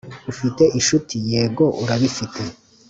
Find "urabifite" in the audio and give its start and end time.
1.83-2.41